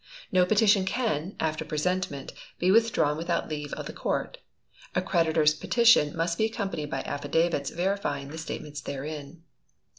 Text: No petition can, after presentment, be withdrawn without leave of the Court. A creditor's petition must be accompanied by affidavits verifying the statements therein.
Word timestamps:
No 0.31 0.47
petition 0.47 0.83
can, 0.83 1.35
after 1.39 1.63
presentment, 1.63 2.33
be 2.57 2.71
withdrawn 2.71 3.17
without 3.17 3.47
leave 3.49 3.71
of 3.73 3.85
the 3.85 3.93
Court. 3.93 4.39
A 4.95 5.01
creditor's 5.03 5.53
petition 5.53 6.17
must 6.17 6.39
be 6.39 6.45
accompanied 6.45 6.89
by 6.89 7.01
affidavits 7.03 7.69
verifying 7.69 8.29
the 8.29 8.39
statements 8.39 8.81
therein. 8.81 9.43